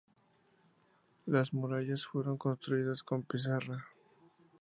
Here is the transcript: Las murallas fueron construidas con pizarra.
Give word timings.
Las 1.27 1.53
murallas 1.53 2.07
fueron 2.07 2.35
construidas 2.35 3.03
con 3.03 3.21
pizarra. 3.21 3.85